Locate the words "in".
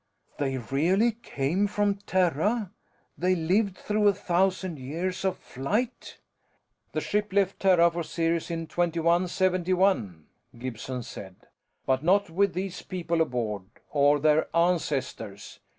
8.49-8.65